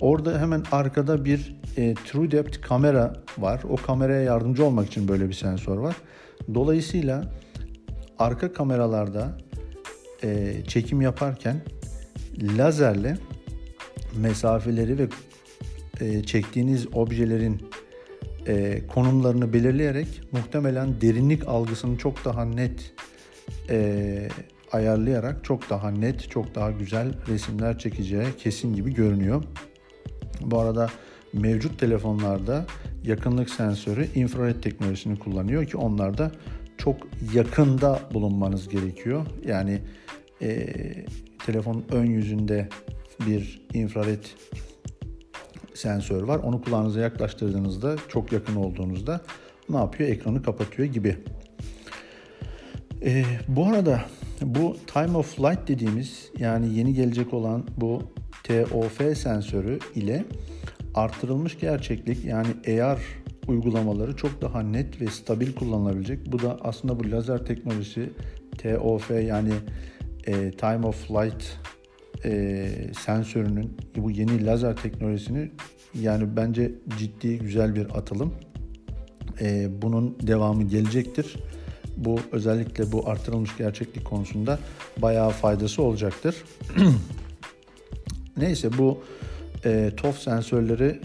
orada 0.00 0.40
hemen 0.40 0.62
arkada 0.72 1.24
bir 1.24 1.56
e, 1.76 1.94
True 1.94 2.30
Depth 2.30 2.60
kamera 2.60 3.12
var. 3.38 3.60
O 3.68 3.76
kameraya 3.76 4.22
yardımcı 4.22 4.64
olmak 4.64 4.86
için 4.86 5.08
böyle 5.08 5.28
bir 5.28 5.34
sensör 5.34 5.76
var. 5.76 5.96
Dolayısıyla 6.54 7.24
arka 8.18 8.52
kameralarda 8.52 9.38
e, 10.22 10.54
çekim 10.68 11.00
yaparken 11.00 11.56
lazerle 12.42 13.16
mesafeleri 14.16 14.98
ve 14.98 15.08
e, 16.00 16.22
çektiğiniz 16.22 16.86
objelerin 16.94 17.62
e, 18.46 18.86
konumlarını 18.86 19.52
belirleyerek 19.52 20.20
muhtemelen 20.32 21.00
derinlik 21.00 21.48
algısını 21.48 21.98
çok 21.98 22.24
daha 22.24 22.44
net 22.44 22.92
e, 23.70 24.28
ayarlayarak 24.72 25.44
çok 25.44 25.70
daha 25.70 25.90
net, 25.90 26.30
çok 26.30 26.54
daha 26.54 26.70
güzel 26.70 27.12
resimler 27.28 27.78
çekeceği 27.78 28.26
kesin 28.38 28.74
gibi 28.74 28.94
görünüyor. 28.94 29.42
Bu 30.40 30.60
arada 30.60 30.90
mevcut 31.32 31.78
telefonlarda 31.78 32.66
yakınlık 33.04 33.50
sensörü 33.50 34.08
infrared 34.14 34.62
teknolojisini 34.62 35.18
kullanıyor 35.18 35.66
ki 35.66 35.76
onlarda 35.76 36.32
çok 36.78 36.96
yakında 37.34 38.00
bulunmanız 38.14 38.68
gerekiyor. 38.68 39.26
Yani 39.46 39.80
e, 40.42 40.66
telefonun 41.46 41.84
ön 41.90 42.06
yüzünde 42.06 42.68
bir 43.26 43.66
infrared 43.74 44.24
sensör 45.74 46.22
var. 46.22 46.38
Onu 46.38 46.62
kulağınıza 46.62 47.00
yaklaştırdığınızda 47.00 47.96
çok 48.08 48.32
yakın 48.32 48.56
olduğunuzda 48.56 49.20
ne 49.68 49.76
yapıyor? 49.76 50.10
Ekranı 50.10 50.42
kapatıyor 50.42 50.88
gibi. 50.88 51.16
Ee, 53.02 53.24
bu 53.48 53.66
arada 53.66 54.04
bu 54.42 54.76
time 54.86 55.16
of 55.16 55.36
flight 55.36 55.68
dediğimiz 55.68 56.30
yani 56.38 56.74
yeni 56.74 56.94
gelecek 56.94 57.34
olan 57.34 57.64
bu 57.76 58.02
TOF 58.44 59.18
sensörü 59.18 59.78
ile 59.94 60.24
artırılmış 60.94 61.58
gerçeklik 61.58 62.24
yani 62.24 62.82
AR 62.82 63.00
uygulamaları 63.48 64.16
çok 64.16 64.42
daha 64.42 64.62
net 64.62 65.00
ve 65.00 65.06
stabil 65.06 65.52
kullanılabilecek. 65.52 66.32
Bu 66.32 66.42
da 66.42 66.58
aslında 66.60 67.00
bu 67.00 67.10
lazer 67.10 67.46
teknolojisi 67.46 68.10
TOF 68.58 69.10
yani 69.10 69.52
e, 70.26 70.50
Time 70.50 70.86
of 70.86 71.08
Flight 71.08 71.58
e, 72.24 72.68
sensörünün 73.04 73.76
bu 73.96 74.10
yeni 74.10 74.46
lazer 74.46 74.76
teknolojisini 74.76 75.50
yani 76.00 76.36
bence 76.36 76.72
ciddi 76.98 77.38
güzel 77.38 77.74
bir 77.74 77.98
atılım. 77.98 78.34
E, 79.40 79.68
bunun 79.82 80.16
devamı 80.26 80.62
gelecektir. 80.62 81.36
Bu 81.96 82.18
özellikle 82.32 82.92
bu 82.92 83.08
artırılmış 83.08 83.56
gerçeklik 83.56 84.04
konusunda 84.04 84.58
bayağı 84.96 85.30
faydası 85.30 85.82
olacaktır. 85.82 86.36
Neyse 88.36 88.70
bu 88.78 89.02
e, 89.64 89.90
TOF 89.96 90.18
sensörleri 90.18 91.00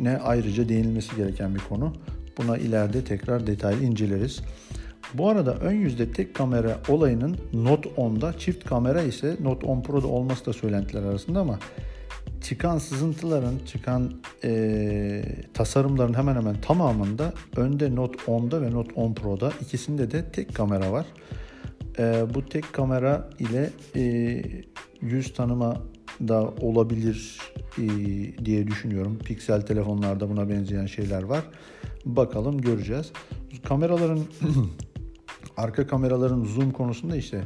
ne 0.00 0.18
ayrıca 0.18 0.68
değinilmesi 0.68 1.16
gereken 1.16 1.54
bir 1.54 1.60
konu. 1.60 1.92
Buna 2.38 2.58
ileride 2.58 3.04
tekrar 3.04 3.46
detaylı 3.46 3.84
inceleriz. 3.84 4.40
Bu 5.14 5.28
arada 5.28 5.54
ön 5.54 5.72
yüzde 5.72 6.12
tek 6.12 6.34
kamera 6.34 6.78
olayının 6.88 7.36
Note 7.52 7.88
10'da 7.88 8.38
çift 8.38 8.64
kamera 8.64 9.02
ise 9.02 9.36
Note 9.40 9.66
10 9.66 9.82
Pro'da 9.82 10.06
olması 10.06 10.46
da 10.46 10.52
söylentiler 10.52 11.02
arasında 11.02 11.40
ama 11.40 11.58
çıkan 12.48 12.78
sızıntıların, 12.78 13.58
çıkan 13.66 14.12
e, 14.44 15.22
tasarımların 15.54 16.14
hemen 16.14 16.36
hemen 16.36 16.60
tamamında 16.60 17.32
önde 17.56 17.94
Note 17.94 18.18
10'da 18.18 18.62
ve 18.62 18.70
Note 18.70 18.94
10 18.94 19.14
Pro'da 19.14 19.52
ikisinde 19.60 20.10
de 20.10 20.30
tek 20.32 20.54
kamera 20.54 20.92
var. 20.92 21.06
E, 21.98 22.34
bu 22.34 22.46
tek 22.46 22.72
kamera 22.72 23.30
ile 23.38 23.70
e, 23.96 24.42
yüz 25.00 25.32
tanıma 25.32 25.82
da 26.28 26.50
olabilir 26.60 27.38
e, 27.78 27.84
diye 28.44 28.66
düşünüyorum. 28.66 29.18
Piksel 29.18 29.62
telefonlarda 29.62 30.30
buna 30.30 30.48
benzeyen 30.48 30.86
şeyler 30.86 31.22
var. 31.22 31.44
Bakalım 32.04 32.60
göreceğiz. 32.60 33.12
Kameraların 33.64 34.20
arka 35.56 35.86
kameraların 35.86 36.44
zoom 36.44 36.70
konusunda 36.70 37.16
işte 37.16 37.44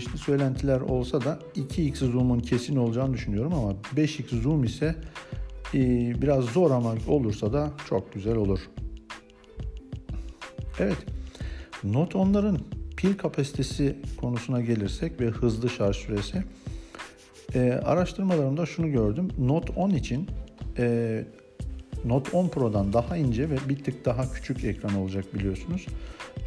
çeşitli 0.00 0.18
söylentiler 0.18 0.80
olsa 0.80 1.20
da 1.20 1.38
2x 1.56 1.94
zoom'un 1.94 2.40
kesin 2.40 2.76
olacağını 2.76 3.14
düşünüyorum 3.14 3.54
ama 3.54 3.72
5x 3.96 4.42
zoom 4.42 4.64
ise 4.64 4.94
e, 5.74 5.80
biraz 6.22 6.44
zor 6.44 6.70
ama 6.70 6.94
olursa 7.08 7.52
da 7.52 7.70
çok 7.88 8.14
güzel 8.14 8.36
olur. 8.36 8.60
Evet. 10.78 10.96
Note 11.84 12.18
onların 12.18 12.58
pil 12.96 13.18
kapasitesi 13.18 13.96
konusuna 14.20 14.60
gelirsek 14.60 15.20
ve 15.20 15.26
hızlı 15.26 15.70
şarj 15.70 15.96
süresi. 15.96 16.42
E, 17.54 17.72
araştırmalarımda 17.72 18.66
şunu 18.66 18.92
gördüm. 18.92 19.28
Note 19.38 19.72
10 19.72 19.90
için 19.90 20.26
e, 20.78 21.24
Note 22.04 22.36
10 22.36 22.48
Pro'dan 22.48 22.92
daha 22.92 23.16
ince 23.16 23.50
ve 23.50 23.56
bir 23.68 23.84
tık 23.84 24.04
daha 24.04 24.32
küçük 24.32 24.64
ekran 24.64 24.94
olacak 24.94 25.34
biliyorsunuz. 25.34 25.86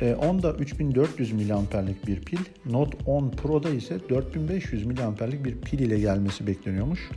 E, 0.01 0.15
onda 0.15 0.53
3400 0.53 1.33
mAh'lik 1.33 2.07
bir 2.07 2.21
pil, 2.21 2.39
Note 2.65 2.97
10 3.05 3.29
Pro'da 3.29 3.69
ise 3.69 3.99
4500 4.09 4.85
mAh'lik 4.85 5.45
bir 5.45 5.61
pil 5.61 5.79
ile 5.79 5.99
gelmesi 5.99 6.47
bekleniyormuş. 6.47 7.09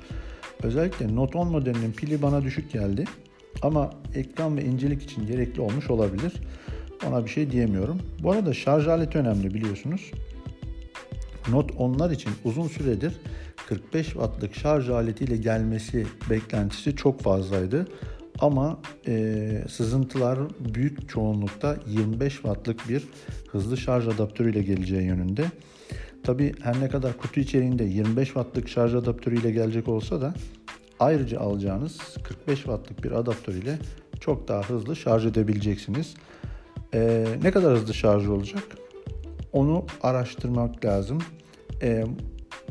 Özellikle 0.63 1.17
Note 1.17 1.39
10 1.39 1.49
modelinin 1.49 1.93
pili 1.93 2.23
bana 2.23 2.43
düşük 2.43 2.73
geldi. 2.73 3.05
Ama 3.63 3.91
ekran 4.15 4.57
ve 4.57 4.65
incelik 4.65 5.03
için 5.03 5.27
gerekli 5.27 5.61
olmuş 5.61 5.91
olabilir. 5.91 6.33
Ona 7.09 7.25
bir 7.25 7.31
şey 7.31 7.51
diyemiyorum. 7.51 7.99
Bu 8.23 8.33
arada 8.33 8.55
şarj 8.55 8.87
aleti 8.87 9.19
önemli 9.19 9.55
biliyorsunuz. 9.55 10.11
Note 11.49 11.75
10'lar 11.75 12.15
için 12.15 12.33
uzun 12.45 12.69
süredir 12.69 13.13
45 13.69 14.07
wattlık 14.07 14.55
şarj 14.55 14.89
aletiyle 14.89 15.37
gelmesi 15.37 16.07
beklentisi 16.31 16.97
çok 16.97 17.21
fazlaydı. 17.21 17.87
Ama 18.43 18.79
e, 19.07 19.65
sızıntılar 19.71 20.39
büyük 20.75 21.09
çoğunlukta 21.09 21.77
25 21.87 22.33
wattlık 22.33 22.89
bir 22.89 23.09
hızlı 23.49 23.77
şarj 23.77 24.09
adaptörüyle 24.09 24.63
geleceği 24.63 25.03
yönünde. 25.03 25.45
Tabi 26.23 26.55
her 26.63 26.81
ne 26.81 26.89
kadar 26.89 27.17
kutu 27.17 27.41
içeriğinde 27.41 27.85
25 27.85 28.27
wattlık 28.27 28.69
şarj 28.69 28.95
adaptörüyle 28.95 29.51
gelecek 29.51 29.89
olsa 29.89 30.21
da 30.21 30.35
ayrıca 31.01 31.41
alacağınız 31.41 31.99
45 32.25 32.59
wattlık 32.59 33.05
bir 33.05 33.13
adaptör 33.13 33.55
ile 33.55 33.79
çok 34.21 34.49
daha 34.49 34.63
hızlı 34.63 34.97
şarj 34.97 35.27
edebileceksiniz. 35.27 36.15
Ee, 36.95 37.27
ne 37.43 37.51
kadar 37.51 37.77
hızlı 37.77 37.95
şarj 37.95 38.27
olacak? 38.27 38.65
Onu 39.53 39.87
araştırmak 40.03 40.85
lazım. 40.85 41.19
Ee, 41.83 42.05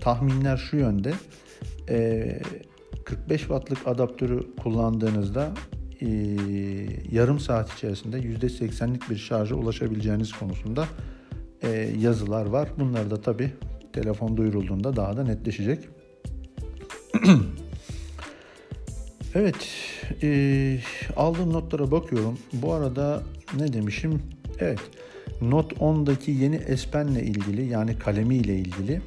tahminler 0.02 0.58
şu 0.58 0.78
yönde. 0.78 1.14
Ee, 1.90 2.42
45 3.12 3.40
wattlık 3.42 3.88
adaptörü 3.88 4.56
kullandığınızda 4.56 5.52
yarım 7.12 7.40
saat 7.40 7.74
içerisinde 7.74 8.20
%80'lik 8.20 9.10
bir 9.10 9.18
şarja 9.18 9.56
ulaşabileceğiniz 9.56 10.34
konusunda 10.34 10.88
e, 11.64 11.70
yazılar 12.00 12.46
var. 12.46 12.70
Bunlar 12.80 13.12
da 13.12 13.22
tabi 13.22 13.52
telefon 13.94 14.38
duyurulduğunda 14.38 14.96
daha 14.96 15.18
da 15.18 15.24
netleşecek. 15.24 15.80
evet, 19.36 19.70
e, 20.24 20.80
aldığım 21.16 21.54
notlara 21.54 21.92
bakıyorum. 21.92 22.38
Bu 22.54 22.74
arada 22.74 23.24
ne 23.58 23.74
demişim? 23.74 24.22
Evet, 24.60 24.80
Note 25.42 25.76
10'daki 25.76 26.32
yeni 26.32 26.78
S 26.78 26.92
Pen 26.92 27.08
ile 27.08 27.24
ilgili 27.24 27.66
yani 27.66 28.00
kalemi 28.00 28.36
ile 28.36 28.56
ilgili 28.56 29.02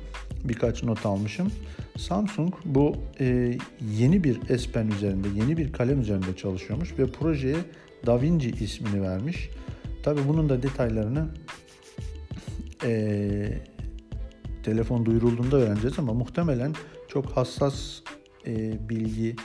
birkaç 0.45 0.83
not 0.83 1.07
almışım. 1.07 1.53
Samsung 1.97 2.55
bu 2.65 2.97
e, 3.21 3.59
yeni 3.99 4.25
bir 4.25 4.59
S 4.59 4.73
Pen 4.73 4.89
üzerinde, 4.89 5.29
yeni 5.37 5.57
bir 5.57 5.73
kalem 5.73 6.01
üzerinde 6.01 6.37
çalışıyormuş 6.37 6.99
ve 6.99 7.07
projeye 7.07 7.57
DaVinci 8.07 8.51
ismini 8.51 9.03
vermiş. 9.03 9.51
Tabi 10.03 10.21
bunun 10.29 10.49
da 10.49 10.63
detaylarını 10.63 11.29
e, 12.85 13.63
telefon 14.63 15.07
duyurulduğunda 15.07 15.57
öğreneceğiz 15.57 15.99
ama 15.99 16.13
muhtemelen 16.13 16.75
çok 17.09 17.27
hassas 17.27 18.01
e, 18.47 18.89
bilgi, 18.89 19.37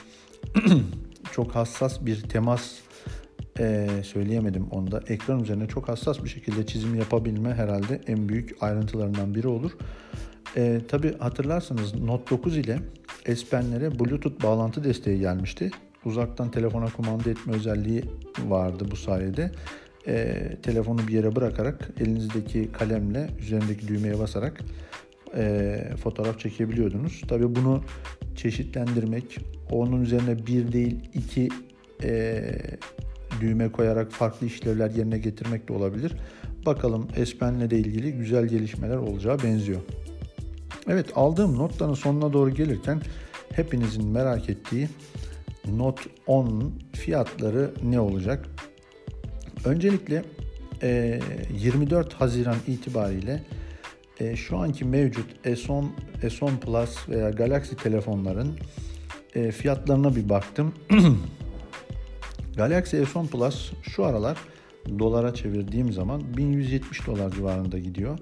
çok 1.32 1.54
hassas 1.54 2.06
bir 2.06 2.22
temas 2.22 2.74
e, 3.58 3.88
söyleyemedim 4.04 4.66
onda. 4.70 5.02
Ekran 5.08 5.42
üzerine 5.42 5.68
çok 5.68 5.88
hassas 5.88 6.24
bir 6.24 6.28
şekilde 6.28 6.66
çizim 6.66 6.94
yapabilme 6.94 7.54
herhalde 7.54 8.00
en 8.06 8.28
büyük 8.28 8.62
ayrıntılarından 8.62 9.34
biri 9.34 9.48
olur. 9.48 9.70
E, 10.56 10.80
Tabi 10.88 11.18
hatırlarsanız 11.18 11.94
Note 11.94 12.30
9 12.30 12.56
ile 12.56 12.78
S 13.24 13.46
Pen'lere 13.50 13.98
Bluetooth 13.98 14.42
bağlantı 14.42 14.84
desteği 14.84 15.20
gelmişti. 15.20 15.70
Uzaktan 16.04 16.50
telefona 16.50 16.86
kumanda 16.86 17.30
etme 17.30 17.54
özelliği 17.54 18.04
vardı 18.48 18.84
bu 18.90 18.96
sayede. 18.96 19.50
E, 20.06 20.34
telefonu 20.62 21.08
bir 21.08 21.12
yere 21.12 21.36
bırakarak 21.36 21.90
elinizdeki 22.00 22.72
kalemle 22.72 23.30
üzerindeki 23.40 23.88
düğmeye 23.88 24.18
basarak 24.18 24.60
e, 25.36 25.76
fotoğraf 26.02 26.38
çekebiliyordunuz. 26.38 27.22
Tabi 27.28 27.56
bunu 27.56 27.82
çeşitlendirmek, 28.36 29.38
onun 29.70 30.02
üzerine 30.02 30.46
bir 30.46 30.72
değil 30.72 31.00
iki 31.14 31.48
e, 32.02 32.42
düğme 33.40 33.72
koyarak 33.72 34.12
farklı 34.12 34.46
işlevler 34.46 34.90
yerine 34.90 35.18
getirmek 35.18 35.68
de 35.68 35.72
olabilir. 35.72 36.12
Bakalım 36.66 37.08
S 37.24 37.38
Pen'le 37.38 37.70
de 37.70 37.78
ilgili 37.78 38.12
güzel 38.12 38.46
gelişmeler 38.46 38.96
olacağı 38.96 39.42
benziyor. 39.42 39.80
Evet 40.88 41.06
aldığım 41.14 41.58
notların 41.58 41.94
sonuna 41.94 42.32
doğru 42.32 42.50
gelirken 42.50 43.02
hepinizin 43.52 44.06
merak 44.06 44.50
ettiği 44.50 44.88
Note 45.68 46.02
10 46.26 46.72
fiyatları 46.92 47.70
ne 47.82 48.00
olacak? 48.00 48.46
Öncelikle 49.64 50.24
24 51.52 52.12
Haziran 52.14 52.56
itibariyle 52.66 53.42
şu 54.34 54.58
anki 54.58 54.84
mevcut 54.84 55.46
S10, 55.46 55.84
S10 56.22 56.60
Plus 56.60 57.08
veya 57.08 57.30
Galaxy 57.30 57.74
telefonların 57.74 58.58
fiyatlarına 59.52 60.16
bir 60.16 60.28
baktım. 60.28 60.74
Galaxy 62.56 62.96
S10 62.96 63.26
Plus 63.26 63.72
şu 63.82 64.04
aralar 64.04 64.38
dolara 64.98 65.34
çevirdiğim 65.34 65.92
zaman 65.92 66.36
1170 66.36 67.06
dolar 67.06 67.30
civarında 67.30 67.78
gidiyor. 67.78 68.18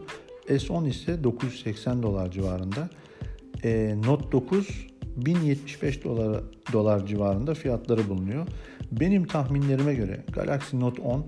S10 0.49 0.89
ise 0.89 1.25
980 1.25 2.03
dolar 2.03 2.31
civarında. 2.31 2.91
E, 3.65 3.95
Note 4.05 4.33
9 4.33 4.87
1075 5.17 6.05
dolar, 6.05 6.43
dolar 6.73 7.07
civarında 7.07 7.55
fiyatları 7.55 8.09
bulunuyor. 8.09 8.47
Benim 8.93 9.27
tahminlerime 9.27 9.95
göre 9.95 10.25
Galaxy 10.33 10.81
Note 10.81 11.03
10 11.03 11.27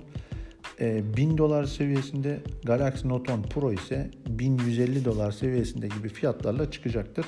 e, 0.81 1.17
1000 1.17 1.39
dolar 1.39 1.65
seviyesinde, 1.65 2.41
Galaxy 2.65 3.09
Note 3.09 3.33
10 3.33 3.43
Pro 3.43 3.73
ise 3.73 4.11
1150 4.29 5.05
dolar 5.05 5.33
seviyesinde 5.33 5.89
gibi 5.89 6.09
fiyatlarla 6.09 6.71
çıkacaktır. 6.71 7.27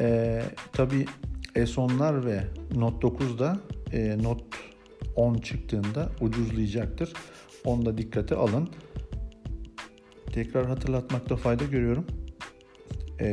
E, 0.00 0.42
Tabi 0.72 1.06
S10'lar 1.54 2.26
ve 2.26 2.44
Note 2.74 3.02
9 3.02 3.38
da 3.38 3.60
e, 3.92 4.18
Note 4.22 4.44
10 5.16 5.34
çıktığında 5.34 6.08
ucuzlayacaktır. 6.20 7.12
Onu 7.64 7.86
da 7.86 7.98
dikkate 7.98 8.34
alın 8.34 8.68
tekrar 10.34 10.66
hatırlatmakta 10.66 11.36
fayda 11.36 11.64
görüyorum. 11.64 12.04
E, 13.20 13.26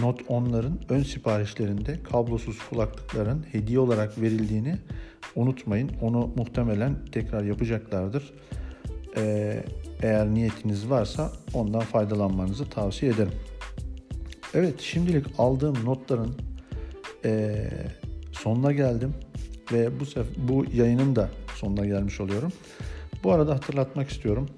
Note 0.00 0.24
10'ların 0.24 0.72
ön 0.88 1.02
siparişlerinde 1.02 2.02
kablosuz 2.02 2.58
kulaklıkların 2.70 3.46
hediye 3.52 3.78
olarak 3.78 4.20
verildiğini 4.20 4.74
unutmayın. 5.36 5.90
Onu 6.02 6.30
muhtemelen 6.36 6.96
tekrar 7.12 7.44
yapacaklardır. 7.44 8.32
Ee, 9.16 9.64
eğer 10.02 10.34
niyetiniz 10.34 10.90
varsa 10.90 11.32
ondan 11.54 11.80
faydalanmanızı 11.80 12.70
tavsiye 12.70 13.12
ederim. 13.12 13.32
Evet 14.54 14.80
şimdilik 14.80 15.26
aldığım 15.38 15.84
notların 15.84 16.34
e, 17.24 17.64
sonuna 18.32 18.72
geldim 18.72 19.14
ve 19.72 20.00
bu 20.00 20.04
sef- 20.04 20.48
bu 20.48 20.64
yayının 20.74 21.16
da 21.16 21.28
sonuna 21.54 21.86
gelmiş 21.86 22.20
oluyorum. 22.20 22.52
Bu 23.24 23.32
arada 23.32 23.54
hatırlatmak 23.54 24.10
istiyorum. 24.10 24.48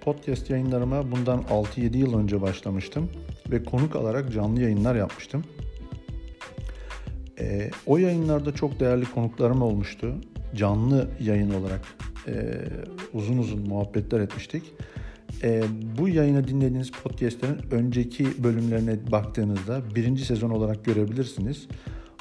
Podcast 0.00 0.50
yayınlarıma 0.50 1.10
bundan 1.10 1.42
6-7 1.42 1.96
yıl 1.96 2.18
önce 2.18 2.42
başlamıştım 2.42 3.10
ve 3.50 3.64
konuk 3.64 3.96
alarak 3.96 4.32
canlı 4.32 4.62
yayınlar 4.62 4.94
yapmıştım. 4.94 5.44
E, 7.40 7.70
o 7.86 7.98
yayınlarda 7.98 8.54
çok 8.54 8.80
değerli 8.80 9.04
konuklarım 9.04 9.62
olmuştu. 9.62 10.14
Canlı 10.54 11.08
yayın 11.20 11.50
olarak 11.50 11.80
e, 12.26 12.32
uzun 13.12 13.38
uzun 13.38 13.68
muhabbetler 13.68 14.20
etmiştik. 14.20 14.62
E, 15.42 15.62
bu 15.98 16.08
yayını 16.08 16.48
dinlediğiniz 16.48 16.90
podcastlerin 16.90 17.58
önceki 17.70 18.44
bölümlerine 18.44 19.12
baktığınızda 19.12 19.82
birinci 19.94 20.24
sezon 20.24 20.50
olarak 20.50 20.84
görebilirsiniz. 20.84 21.68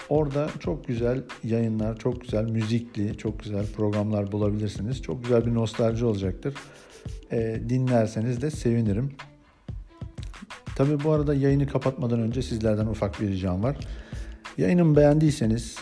Orada 0.10 0.50
çok 0.60 0.88
güzel 0.88 1.24
yayınlar, 1.44 1.98
çok 1.98 2.22
güzel 2.22 2.44
müzikli, 2.44 3.18
çok 3.18 3.40
güzel 3.40 3.66
programlar 3.76 4.32
bulabilirsiniz. 4.32 5.02
Çok 5.02 5.24
güzel 5.24 5.46
bir 5.46 5.54
nostalji 5.54 6.06
olacaktır. 6.06 6.54
E, 7.32 7.62
dinlerseniz 7.70 8.42
de 8.42 8.52
sevinirim. 8.52 9.12
Tabi 10.76 11.04
bu 11.04 11.12
arada 11.12 11.34
yayını 11.34 11.68
kapatmadan 11.68 12.20
önce 12.20 12.42
sizlerden 12.42 12.86
ufak 12.86 13.22
bir 13.22 13.28
ricam 13.28 13.64
var. 13.64 13.78
Yayınımı 14.58 14.96
beğendiyseniz 14.96 15.76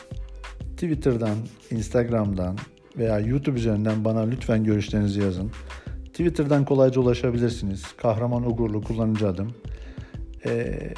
Twitter'dan, 0.75 1.37
Instagram'dan 1.71 2.57
veya 2.97 3.19
YouTube 3.19 3.59
üzerinden 3.59 4.05
bana 4.05 4.19
lütfen 4.19 4.63
görüşlerinizi 4.63 5.21
yazın. 5.21 5.51
Twitter'dan 6.05 6.65
kolayca 6.65 7.01
ulaşabilirsiniz. 7.01 7.83
Kahraman 7.97 8.51
Ugurlu 8.51 8.81
kullanıcı 8.81 9.27
adım. 9.27 9.53
Ee, 10.45 10.93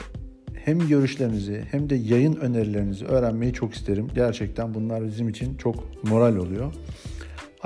hem 0.54 0.88
görüşlerinizi 0.88 1.64
hem 1.72 1.90
de 1.90 1.96
yayın 1.96 2.36
önerilerinizi 2.36 3.06
öğrenmeyi 3.06 3.54
çok 3.54 3.74
isterim. 3.74 4.08
Gerçekten 4.16 4.74
bunlar 4.74 5.06
bizim 5.06 5.30
için 5.30 5.58
çok 5.58 6.04
moral 6.04 6.36
oluyor. 6.36 6.74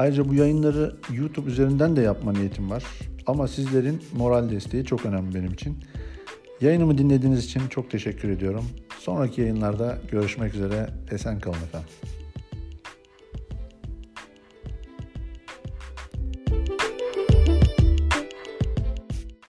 Ayrıca 0.01 0.29
bu 0.29 0.33
yayınları 0.33 0.95
YouTube 1.13 1.49
üzerinden 1.49 1.95
de 1.95 2.01
yapma 2.01 2.31
niyetim 2.31 2.69
var. 2.69 2.83
Ama 3.27 3.47
sizlerin 3.47 4.01
moral 4.17 4.49
desteği 4.49 4.85
çok 4.85 5.05
önemli 5.05 5.35
benim 5.35 5.53
için. 5.53 5.77
Yayınımı 6.61 6.97
dinlediğiniz 6.97 7.45
için 7.45 7.61
çok 7.69 7.91
teşekkür 7.91 8.29
ediyorum. 8.29 8.65
Sonraki 8.99 9.41
yayınlarda 9.41 9.97
görüşmek 10.11 10.55
üzere. 10.55 10.89
Esen 11.11 11.39
kalın 11.39 11.55
efendim. 11.55 11.89